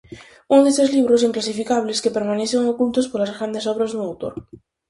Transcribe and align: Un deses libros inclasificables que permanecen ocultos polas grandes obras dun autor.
Un 0.55 0.59
deses 0.65 0.89
libros 0.95 1.25
inclasificables 1.29 2.01
que 2.03 2.15
permanecen 2.17 2.71
ocultos 2.73 3.09
polas 3.11 3.33
grandes 3.35 3.65
obras 3.71 3.91
dun 3.91 4.01
autor. 4.09 4.33